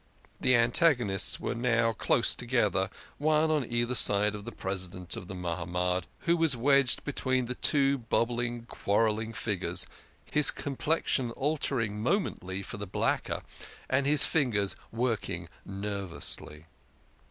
The 0.39 0.55
antagonists 0.55 1.39
were 1.39 1.53
now 1.53 1.93
close 1.93 2.33
together, 2.33 2.89
one 3.19 3.51
on 3.51 3.71
either 3.71 3.93
side 3.93 4.33
of 4.33 4.45
the 4.45 4.51
President 4.51 5.15
of 5.15 5.27
the 5.27 5.35
Mahamad, 5.35 6.05
who 6.21 6.35
was 6.35 6.57
wedged 6.57 7.03
between 7.03 7.45
the 7.45 7.53
two 7.53 7.99
bobbing, 7.99 8.65
quarrelling 8.65 9.31
figures, 9.31 9.85
his 10.25 10.49
complexion 10.49 11.29
altering 11.29 12.01
momently 12.01 12.63
for 12.63 12.77
the 12.77 12.87
blacker, 12.87 13.43
and 13.87 14.07
his 14.07 14.25
fingers 14.25 14.75
working 14.91 15.47
nervously. 15.67 16.65